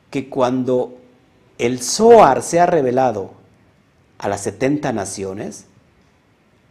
[0.10, 0.98] que cuando
[1.58, 3.40] el Zohar se ha revelado
[4.22, 5.66] a las 70 naciones,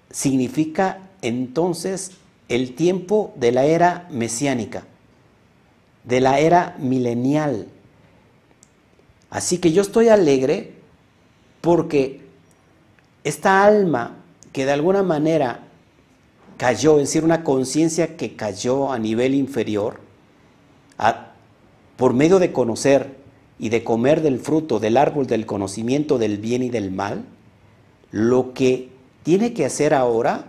[0.09, 2.13] significa entonces
[2.49, 4.85] el tiempo de la era mesiánica,
[6.05, 7.67] de la era milenial.
[9.31, 10.75] Así que yo estoy alegre
[11.61, 12.21] porque
[13.25, 14.17] esta alma
[14.53, 15.65] que de alguna manera
[16.57, 19.99] cayó, es decir, una conciencia que cayó a nivel inferior,
[21.97, 23.17] por medio de conocer
[23.59, 27.25] y de comer del fruto del árbol del conocimiento del bien y del mal,
[28.11, 28.91] lo que
[29.23, 30.47] tiene que hacer ahora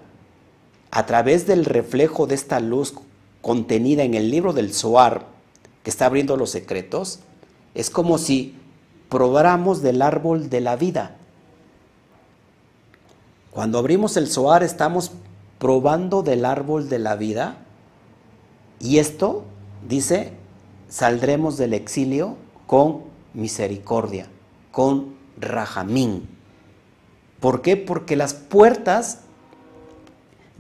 [0.92, 2.94] a través del reflejo de esta luz
[3.42, 5.26] contenida en el libro del Zohar,
[5.84, 7.20] que está abriendo los secretos,
[7.74, 8.56] es como si
[9.10, 11.16] probáramos del árbol de la vida.
[13.52, 15.12] Cuando abrimos el Zohar estamos
[15.60, 17.58] probando del árbol de la vida
[18.80, 19.44] y esto,
[19.88, 20.34] dice,
[20.90, 22.36] saldremos del exilio
[22.68, 24.28] con misericordia,
[24.72, 26.28] con rajamín.
[27.42, 27.76] ¿Por qué?
[27.76, 29.20] Porque las puertas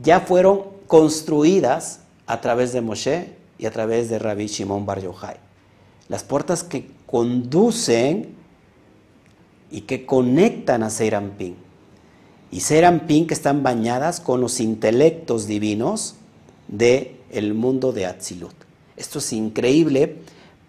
[0.01, 5.37] ya fueron construidas a través de Moshe y a través de Rabbi Shimon Bar Yochai.
[6.09, 8.35] Las puertas que conducen
[9.69, 11.55] y que conectan a Seirampín.
[12.49, 16.15] Y Seirampín que están bañadas con los intelectos divinos
[16.67, 18.55] del el mundo de Atzilut.
[18.97, 20.17] Esto es increíble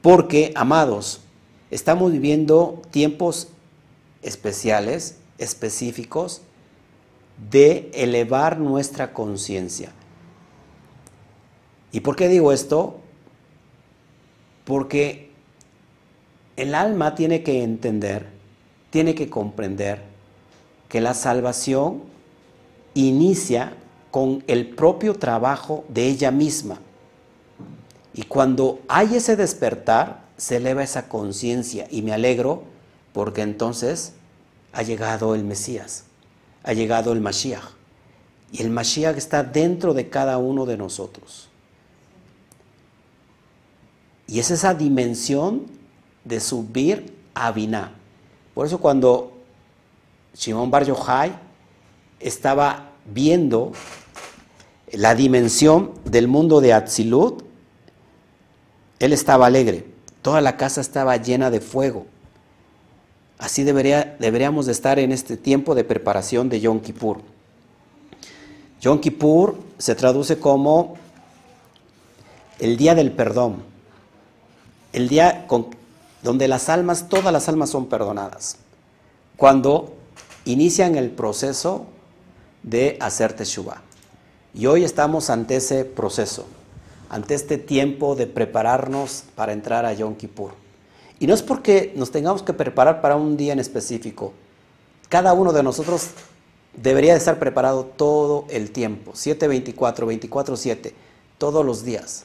[0.03, 1.23] porque, amados,
[1.71, 3.49] estamos viviendo tiempos
[4.23, 6.43] especiales, específicos,
[7.51, 9.93] de elevar nuestra conciencia.
[11.91, 13.01] ¿Y por qué digo esto?
[14.65, 15.31] Porque
[16.57, 18.27] el alma tiene que entender,
[18.91, 20.03] tiene que comprender
[20.89, 22.03] que la salvación
[22.95, 23.75] inicia
[24.11, 26.81] con el propio trabajo de ella misma.
[28.15, 32.65] Y cuando hay ese despertar, se eleva esa conciencia y me alegro
[33.13, 34.15] porque entonces
[34.73, 36.05] ha llegado el Mesías
[36.65, 37.65] ha llegado el Mashiach.
[38.53, 41.49] Y el Mashiach está dentro de cada uno de nosotros.
[44.27, 45.67] Y es esa dimensión
[46.25, 47.93] de subir a Binah.
[48.55, 49.33] Por eso cuando
[50.35, 51.33] Shimon Bar Yochai
[52.21, 53.73] estaba viendo
[54.93, 57.43] la dimensión del mundo de Atzilut,
[58.99, 59.87] él estaba alegre.
[60.21, 62.07] Toda la casa estaba llena de fuego.
[63.43, 67.19] Así debería, deberíamos de estar en este tiempo de preparación de Yom Kippur.
[68.81, 70.95] Yom Kippur se traduce como
[72.61, 73.65] el día del perdón,
[74.93, 75.45] el día
[76.23, 78.59] donde las almas, todas las almas son perdonadas,
[79.37, 79.93] cuando
[80.45, 81.87] inician el proceso
[82.63, 83.83] de hacer Teshuvah.
[84.55, 86.47] Y hoy estamos ante ese proceso.
[87.11, 90.62] ante este tiempo de prepararnos para entrar a Yom Kippur.
[91.23, 94.33] Y no es porque nos tengamos que preparar para un día en específico.
[95.09, 96.09] Cada uno de nosotros
[96.77, 100.95] debería de estar preparado todo el tiempo, 724, 24/7,
[101.39, 102.25] todos los días.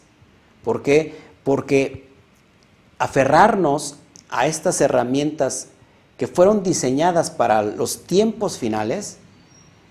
[0.64, 1.14] ¿Por qué?
[1.44, 2.08] Porque
[2.98, 3.98] aferrarnos
[4.30, 5.68] a estas herramientas
[6.18, 9.18] que fueron diseñadas para los tiempos finales,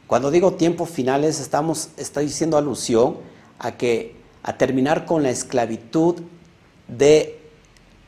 [0.09, 3.19] cuando digo tiempos finales estamos estoy haciendo alusión
[3.61, 6.17] a que a terminar con la esclavitud
[6.89, 7.46] de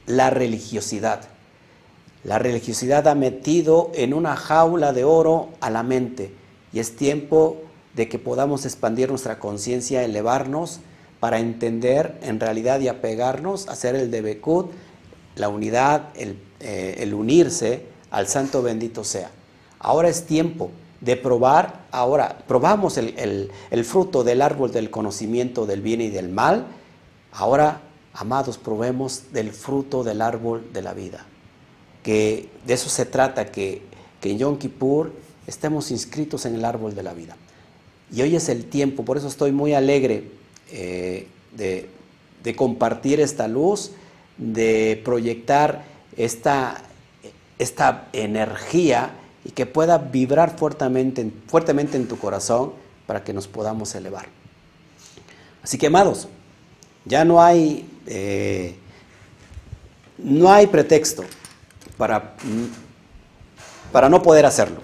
[0.09, 1.21] la religiosidad.
[2.25, 6.33] La religiosidad ha metido en una jaula de oro a la mente
[6.73, 7.59] y es tiempo
[7.95, 10.81] de que podamos expandir nuestra conciencia, elevarnos
[11.21, 14.71] para entender en realidad y apegarnos a hacer el debekut,
[15.37, 19.31] la unidad, eh, el, unirse al santo bendito sea.
[19.79, 25.83] Ahora es tiempo de probar, ahora probamos el, el fruto del árbol del conocimiento del
[25.83, 26.67] bien y del mal,
[27.33, 27.83] ahora
[28.19, 31.25] amados, probemos del fruto del árbol de la vida.
[32.03, 33.83] Que de eso se trata, que,
[34.23, 35.13] en Yom Kippur
[35.47, 37.37] estemos inscritos en el árbol de la vida.
[38.13, 40.25] Y hoy es el tiempo, por eso estoy muy alegre
[40.73, 41.89] eh, de,
[42.57, 43.93] compartir esta luz,
[44.39, 45.85] de proyectar
[46.17, 46.83] esta,
[47.59, 49.11] esta energía
[49.45, 52.73] y que pueda vibrar fuertemente, fuertemente en tu corazón
[53.07, 54.27] para que nos podamos elevar.
[55.63, 56.29] Así que, amados,
[57.05, 58.75] ya no hay, eh,
[60.19, 61.25] no hay pretexto
[61.97, 62.35] para,
[63.93, 64.81] para no poder hacerlo.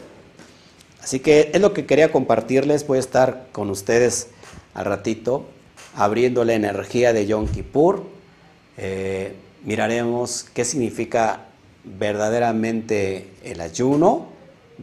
[1.02, 2.86] Así que es lo que quería compartirles.
[2.86, 4.28] Voy a estar con ustedes
[4.74, 5.46] al ratito
[5.96, 8.04] abriendo la energía de Yom Kippur.
[8.76, 9.34] Eh,
[9.64, 11.46] miraremos qué significa
[11.84, 14.28] verdaderamente el ayuno.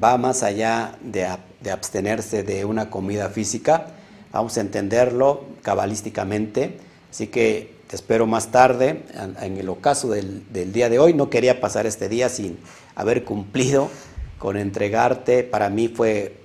[0.01, 1.27] Va más allá de,
[1.59, 3.87] de abstenerse de una comida física.
[4.31, 6.77] Vamos a entenderlo cabalísticamente
[7.11, 9.03] Así que espero más tarde.
[9.41, 12.57] En el ocaso del, día de hoy, no quería pasar este día sin
[12.95, 13.89] haber cumplido
[14.37, 15.43] con entregarte.
[15.43, 16.37] Para mí fue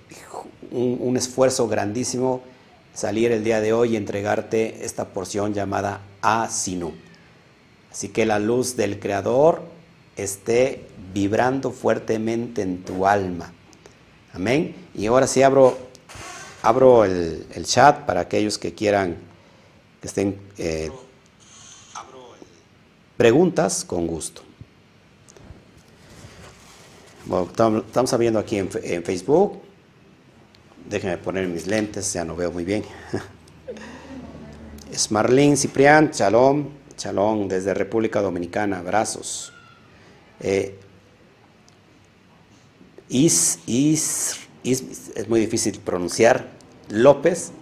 [0.70, 2.42] un, esfuerzo grandísimo
[2.94, 6.92] salir el día de hoy y entregarte esta porción llamada Asinu.
[7.90, 9.62] Así que la luz del Creador
[10.16, 13.52] esté vibrando fuertemente en tu alma.
[14.32, 14.74] Amén.
[14.94, 15.78] Y ahora sí abro,
[16.62, 19.16] abro el, chat para aquellos que quieran
[20.02, 20.90] estén eh,
[23.16, 24.42] preguntas con gusto.
[27.48, 28.68] estamos viendo aquí en,
[29.04, 29.60] Facebook.
[30.88, 32.84] Déjenme poner mis lentes, ya no veo muy bien.
[34.92, 35.10] Es
[35.56, 39.52] Ciprián, Chalón, Chalón desde República Dominicana, abrazos.
[40.40, 40.78] Eh,
[43.10, 46.48] is, is, es muy difícil pronunciar.
[46.88, 47.52] López,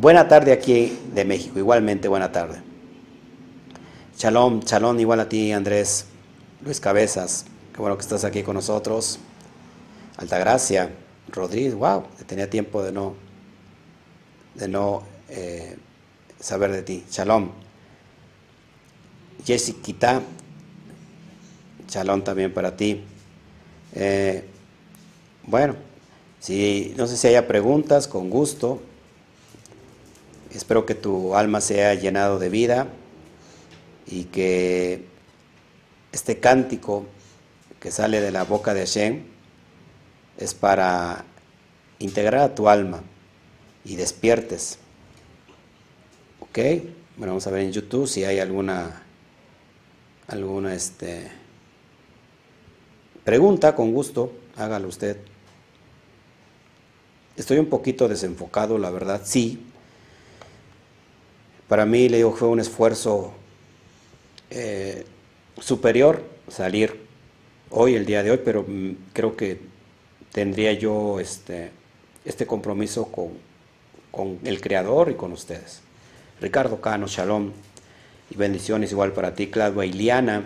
[0.00, 2.60] Buena tarde aquí de México, igualmente buena tarde.
[4.18, 6.06] Shalom, shalom igual a ti Andrés,
[6.64, 9.20] Luis Cabezas, qué bueno que estás aquí con nosotros.
[10.16, 10.90] Altagracia,
[11.28, 13.14] Rodríguez, wow, tenía tiempo de no,
[14.56, 15.76] de no eh,
[16.40, 17.04] saber de ti.
[17.08, 17.50] Shalom.
[19.46, 20.20] Jessica,
[21.88, 23.04] shalom también para ti.
[23.94, 24.42] Eh,
[25.44, 25.76] bueno,
[26.40, 28.82] si, no sé si haya preguntas, con gusto.
[30.52, 32.88] Espero que tu alma sea llenado de vida
[34.10, 35.04] y que
[36.12, 37.06] este cántico
[37.80, 39.22] que sale de la boca de Hashem
[40.38, 41.24] es para
[41.98, 43.02] integrar a tu alma
[43.84, 44.78] y despiertes.
[46.40, 46.58] ¿Ok?
[47.16, 49.02] Bueno, vamos a ver en YouTube si hay alguna,
[50.28, 51.30] alguna este,
[53.24, 55.18] pregunta, con gusto, hágalo usted.
[57.36, 59.68] Estoy un poquito desenfocado, la verdad, sí,
[61.68, 63.34] para mí, le digo, fue un esfuerzo
[64.50, 65.04] eh,
[65.60, 67.06] superior salir
[67.70, 69.60] hoy, el día de hoy, pero mm, creo que
[70.32, 71.70] tendría yo este,
[72.24, 73.30] este compromiso con,
[74.10, 75.80] con el Creador y con ustedes.
[76.40, 77.52] Ricardo Cano, shalom
[78.30, 80.44] y bendiciones igual para ti, Claudia Iliana,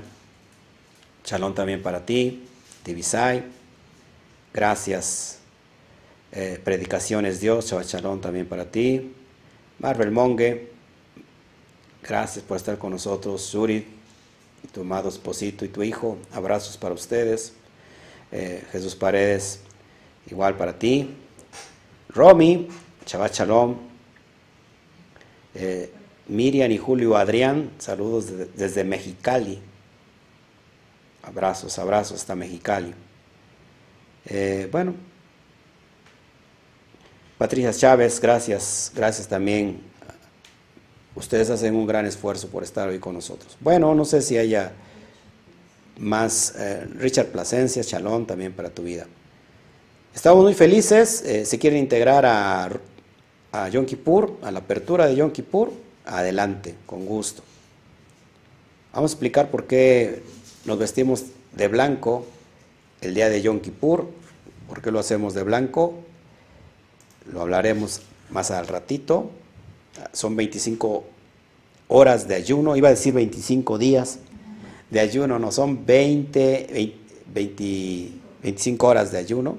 [1.24, 2.44] shalom también para ti,
[2.84, 3.44] Divisay,
[4.52, 5.38] gracias,
[6.32, 9.12] eh, Predicaciones Dios, shalom también para ti,
[9.78, 10.71] Marvel Monge,
[12.02, 13.86] Gracias por estar con nosotros, Suri,
[14.72, 16.18] tu amado esposito y tu hijo.
[16.32, 17.52] Abrazos para ustedes.
[18.32, 19.60] Eh, Jesús Paredes,
[20.28, 21.14] igual para ti.
[22.08, 22.66] Romy,
[23.06, 23.76] Shabbat Shalom.
[25.54, 25.92] Eh,
[26.26, 28.26] Miriam y Julio Adrián, saludos
[28.56, 29.60] desde Mexicali.
[31.22, 32.92] Abrazos, abrazos hasta Mexicali.
[34.24, 34.94] Eh, bueno,
[37.38, 39.91] Patricia Chávez, gracias, gracias también
[41.14, 43.56] ustedes hacen un gran esfuerzo por estar hoy con nosotros.
[43.60, 44.72] Bueno, no sé si haya
[45.98, 49.06] más, eh, Richard Plasencia, Chalón también para tu vida.
[50.14, 52.70] Estamos muy felices, eh, se quieren integrar a,
[53.52, 55.72] a Yom Kippur, a la apertura de Yom Kippur,
[56.04, 57.42] adelante, con gusto.
[58.92, 60.22] Vamos a explicar por qué
[60.64, 62.26] nos vestimos de blanco
[63.00, 64.08] el día de Yom Kippur,
[64.68, 65.94] por qué lo hacemos de blanco,
[67.30, 69.30] lo hablaremos más al ratito.
[70.12, 71.04] Son 25
[71.88, 74.18] horas de ayuno, iba a decir 25 días
[74.90, 76.92] de ayuno, no, son 20,
[77.26, 79.56] 20 25 horas de ayuno.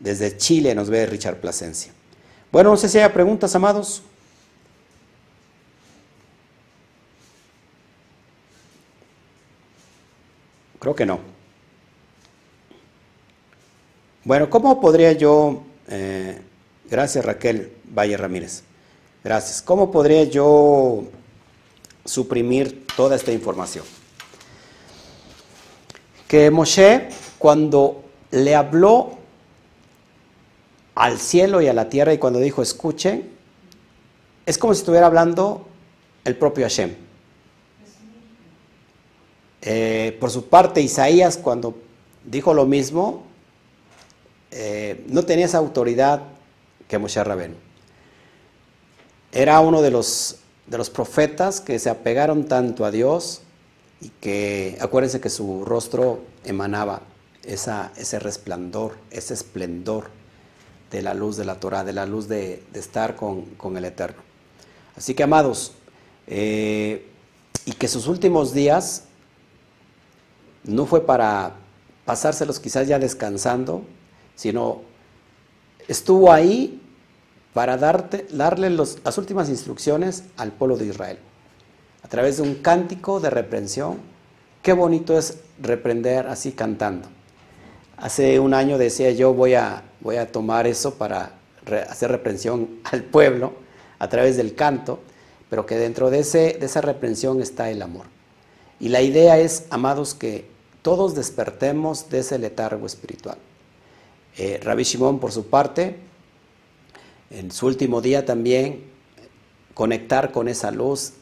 [0.00, 1.92] Desde Chile nos ve Richard Plasencia.
[2.52, 4.02] Bueno, no sé si hay preguntas, amados.
[10.78, 11.18] Creo que no.
[14.24, 16.40] Bueno, ¿cómo podría yo, eh,
[16.90, 18.62] gracias Raquel Valle Ramírez,
[19.24, 21.04] gracias, ¿cómo podría yo
[22.04, 23.84] suprimir toda esta información?
[26.28, 27.08] Que Moshe,
[27.38, 29.14] cuando le habló
[30.94, 33.30] al cielo y a la tierra y cuando dijo escuchen,
[34.46, 35.66] es como si estuviera hablando
[36.24, 36.94] el propio Hashem.
[39.62, 41.74] Eh, por su parte, Isaías cuando
[42.22, 43.24] dijo lo mismo,
[44.50, 46.22] eh, no tenía esa autoridad
[46.86, 47.56] que Moshe Rabén.
[49.34, 50.36] Era uno de los,
[50.68, 53.40] de los profetas que se apegaron tanto a Dios
[54.00, 57.02] y que, acuérdense que su rostro emanaba
[57.42, 60.10] esa, ese resplandor, ese esplendor
[60.92, 64.22] de la luz de la Torah, de la luz de, estar con, el Eterno.
[64.94, 65.72] Así que, amados,
[66.28, 67.04] eh,
[67.64, 69.02] y que sus últimos días
[70.62, 71.56] no fue para
[72.04, 73.82] pasárselos quizás ya descansando,
[74.36, 74.82] sino
[75.88, 76.80] estuvo ahí
[77.54, 81.18] para darte, darle las últimas instrucciones al pueblo de Israel,
[82.02, 83.98] a través de un cántico de reprensión.
[84.60, 87.08] Qué bonito es reprender así cantando.
[87.96, 91.30] Hace un año decía yo voy a, voy a tomar eso para
[91.88, 93.52] hacer reprensión al pueblo
[94.00, 94.98] a través del canto,
[95.48, 98.06] pero que dentro de, ese, de esa reprensión está el amor.
[98.80, 100.48] Y la idea es, amados, que
[100.82, 103.38] todos despertemos de ese letargo espiritual.
[104.36, 105.96] Eh, Rabbi Shimon, por su parte,
[107.30, 108.84] en su último día también,
[109.74, 111.14] conectar con esa luz,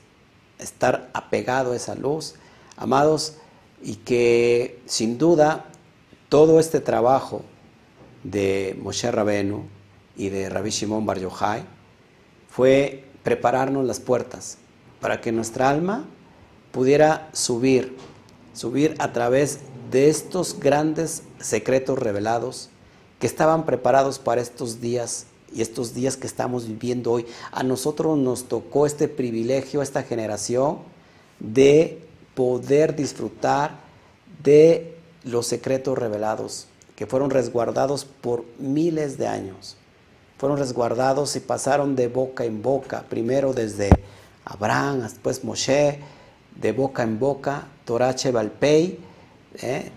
[0.59, 2.35] estar apegado a esa luz,
[2.77, 3.37] amados,
[3.83, 5.67] y que sin duda
[6.29, 7.43] todo este trabajo
[8.23, 9.65] de Moshe Rabenu
[10.17, 11.65] y de Rabbi Shimon Bar Yochai
[12.49, 14.59] fue prepararnos las puertas
[15.01, 16.07] para que nuestra alma
[16.71, 17.97] pudiera subir,
[18.53, 22.71] subir a través de estos grandes secretos revelados
[23.19, 27.27] que estaban preparados para estos días y estos días que estamos viviendo hoy.
[27.51, 30.79] A nosotros nos tocó este privilegio, esta generación,
[31.39, 32.03] de
[32.35, 33.81] poder disfrutar
[34.43, 39.77] de los secretos revelados, que fueron resguardados por miles de años.
[40.39, 43.91] Fueron resguardados y pasaron de boca en boca, primero desde
[44.45, 46.01] Abraham, después Moshe,
[46.57, 48.99] de boca en boca, Torache Balpei,
[49.61, 49.91] ¿eh?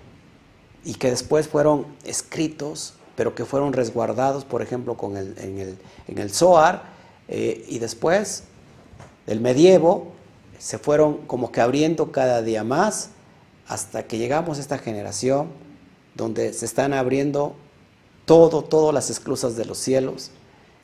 [0.83, 5.77] y que después fueron escritos, pero que fueron resguardados, por ejemplo, con el, en, el,
[6.07, 6.31] en el
[7.27, 8.43] eh, y después
[9.25, 10.11] del medievo
[10.59, 13.09] se fueron como que abriendo cada día más
[13.67, 15.47] hasta que llegamos a esta generación
[16.13, 17.55] donde se están abriendo
[18.25, 20.31] todo, todas las esclusas de los cielos,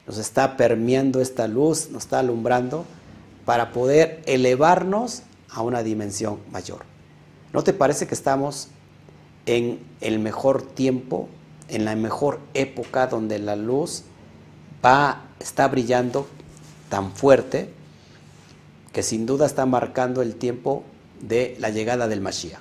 [0.05, 2.85] nos está permeando esta luz, nos está alumbrando
[3.45, 6.81] para poder elevarnos a una dimensión mayor.
[7.53, 8.69] ¿No te parece que estamos
[9.45, 11.27] en el mejor tiempo,
[11.71, 14.03] en la mejor época donde la luz
[14.85, 16.27] va, está brillando
[16.89, 17.69] tan fuerte
[18.93, 20.83] que sin duda está marcando el tiempo
[21.21, 22.59] de la llegada del Mashiach?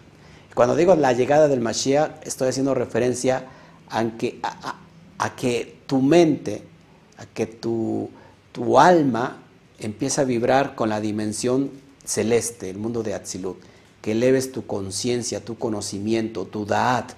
[0.55, 3.47] Cuando digo la llegada del Mashiach, estoy haciendo referencia
[3.89, 6.63] a que, a, que tu mente,
[7.19, 8.11] a que tu,
[8.53, 9.39] tu alma
[9.79, 11.71] empieza a vibrar con la dimensión
[12.05, 13.59] celeste, el mundo de Atzilut,
[14.03, 17.13] que eleves tu conciencia, tu conocimiento, tu da'at,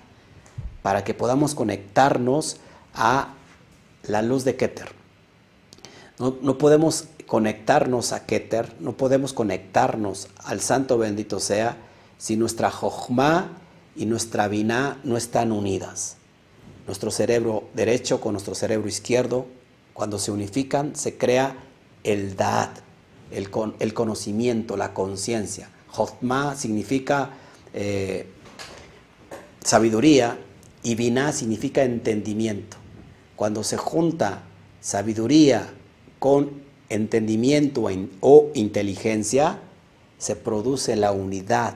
[0.82, 2.58] para que podamos conectarnos
[2.94, 3.34] a
[4.04, 4.90] la luz de Keter.
[6.18, 11.76] No, no, podemos conectarnos a Keter, no podemos conectarnos al Santo bendito sea
[12.18, 13.50] si nuestra Jochma
[13.96, 16.16] y nuestra Binah no están unidas.
[16.86, 19.46] Nuestro cerebro derecho con nuestro cerebro izquierdo,
[19.92, 21.56] cuando se unifican, se crea
[22.02, 22.78] el Da'at,
[23.30, 25.70] el, el conocimiento, la conciencia.
[25.88, 27.30] Jochma significa
[27.74, 28.26] eh,
[29.64, 30.38] sabiduría
[30.82, 32.76] y Binah significa entendimiento.
[33.36, 34.42] Cuando se junta
[34.80, 35.68] sabiduría
[36.18, 37.88] con entendimiento
[38.20, 39.60] o inteligencia,
[40.18, 41.74] se produce la unidad,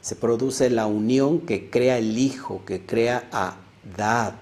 [0.00, 3.56] se produce la unión que crea el Hijo, que crea a
[3.96, 4.34] Dad,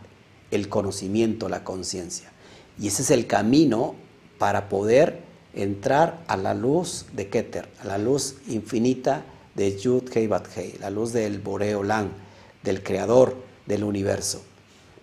[0.51, 2.31] el conocimiento, la conciencia.
[2.79, 3.95] Y ese es el camino
[4.39, 5.23] para poder
[5.55, 10.75] entrar a la luz de Keter, a la luz infinita de Yud Hei Bat Hei,
[10.81, 12.11] la luz del Boreolán,
[12.63, 14.43] del Creador del universo.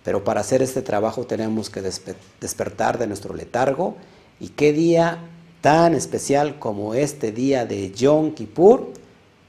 [0.03, 3.95] Pero para hacer este trabajo tenemos que despertar de nuestro letargo
[4.39, 5.20] y qué día
[5.61, 8.91] tan especial como este día de Yom Kippur,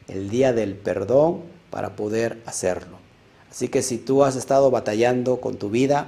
[0.06, 1.40] el día del perdón,
[1.70, 2.98] para poder hacerlo.
[3.50, 6.06] Así que si tú has estado batallando con tu vida,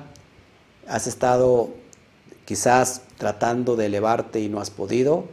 [0.87, 1.71] has estado
[2.45, 5.25] quizás tratando de elevarte y no has podido,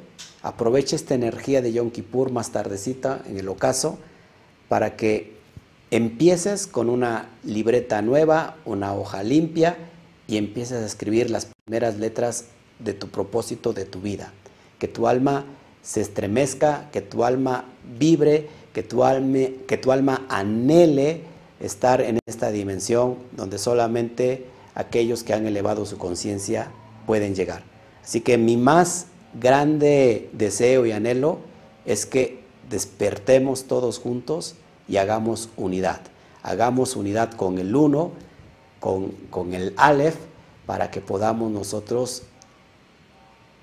[0.41, 3.99] aprovecha esta energía de Yom Kippur más tardecita en el ocaso
[4.69, 5.32] para que
[5.95, 9.77] empieces con una libreta nueva, una hoja limpia
[10.27, 12.45] y empieces a escribir las primeras letras
[12.79, 14.33] de tu propósito de tu vida.
[14.79, 15.45] Que tu alma
[15.83, 17.65] se estremezca, que tu alma
[17.99, 19.37] vibre, que tu alma,
[19.67, 21.21] que tu alma anhele
[21.59, 26.71] estar en esta dimensión donde solamente aquellos que han elevado su conciencia
[27.05, 27.61] pueden llegar.
[28.03, 29.05] Así que mi más
[29.39, 31.37] grande deseo y anhelo
[31.85, 34.55] es que despertemos todos juntos
[34.87, 36.01] y hagamos unidad.
[36.41, 38.11] Hagamos unidad con el uno,
[38.79, 40.17] con, con el Aleph,
[40.65, 42.23] para que podamos nosotros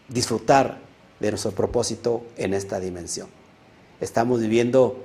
[0.08, 0.78] disfrutar
[1.20, 3.28] de nuestro propósito en esta dimensión.
[4.00, 5.04] Estamos viviendo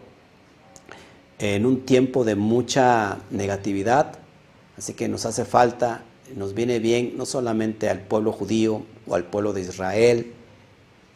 [1.39, 4.18] en un tiempo de mucha negatividad,
[4.78, 6.03] así que nos hace falta,
[6.36, 10.34] nos viene bien no solamente al pueblo judío o al pueblo de Israel,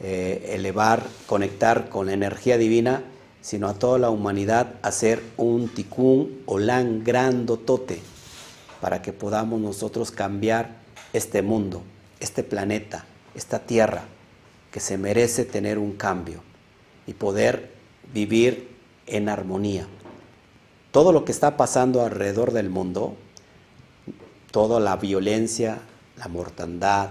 [0.01, 3.03] eh, elevar, conectar con la energía divina,
[3.41, 8.01] sino a toda la humanidad hacer un ticún olán grandotote
[8.81, 10.77] para que podamos nosotros cambiar
[11.13, 11.81] este mundo,
[12.19, 14.03] este planeta, esta tierra
[14.71, 16.41] que se merece tener un cambio
[17.07, 17.71] y poder
[18.13, 18.69] vivir
[19.07, 19.87] en armonía.
[20.91, 23.15] Todo lo que está pasando alrededor del mundo,
[24.51, 25.79] toda la violencia,
[26.17, 27.09] la mortandad,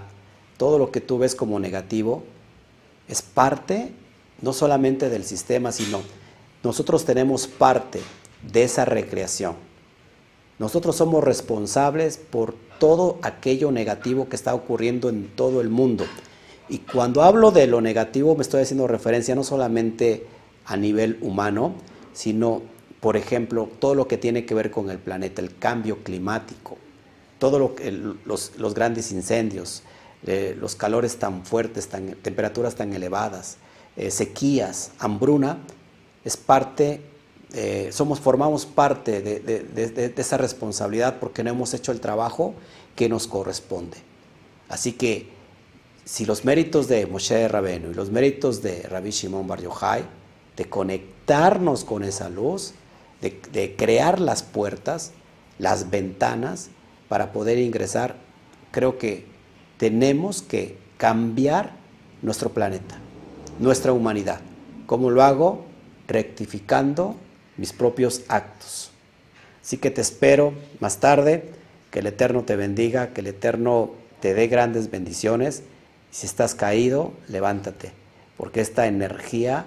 [0.57, 2.23] todo lo que tú ves como negativo,
[3.07, 3.93] es parte
[4.41, 6.01] no solamente del sistema, sino
[6.63, 8.01] nosotros tenemos parte
[8.51, 9.55] de esa recreación.
[10.57, 16.05] Nosotros somos responsables por todo aquello negativo que está ocurriendo en todo el mundo.
[16.67, 20.27] Y cuando hablo de lo negativo me estoy haciendo referencia no solamente
[20.65, 21.73] a nivel humano,
[22.13, 22.61] sino,
[22.99, 26.77] por ejemplo, todo lo que tiene que ver con el planeta, el cambio climático,
[27.39, 27.71] todos
[28.25, 29.83] los, grandes incendios,
[30.27, 33.57] eh, los calores tan fuertes, temperaturas tan elevadas,
[33.95, 35.59] eh, sequías, hambruna,
[36.23, 37.01] es parte,
[37.53, 42.53] eh, somos, formamos parte de, esa responsabilidad porque no hemos hecho el trabajo
[42.95, 43.97] que nos corresponde.
[44.67, 45.29] Así que
[46.05, 50.03] si los méritos de Moshe Rabenu y los méritos de Rabbi Shimon Bar Yochai,
[50.57, 52.73] de conectarnos con esa luz,
[53.21, 55.11] de, de crear las puertas,
[55.57, 56.69] las ventanas
[57.07, 58.15] para poder ingresar,
[58.71, 59.25] creo que
[59.77, 61.71] tenemos que cambiar
[62.21, 62.97] nuestro planeta,
[63.59, 64.41] nuestra humanidad.
[64.85, 65.68] ¿Cómo lo hago?
[66.09, 67.15] Rectificando
[67.55, 68.91] mis propios actos.
[69.61, 71.51] Así que te espero más tarde,
[71.91, 75.63] que el Eterno te bendiga, que el Eterno te dé grandes bendiciones.
[76.11, 77.91] Si estás caído, levántate,
[78.35, 79.65] porque esta energía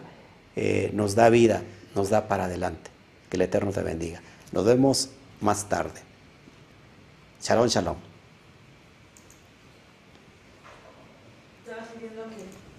[0.57, 1.63] eh, nos da vida,
[1.95, 2.91] nos da para adelante.
[3.31, 4.21] Que el Eterno te bendiga.
[4.51, 6.01] Nos vemos más tarde.
[7.41, 8.12] Shalom, shalom.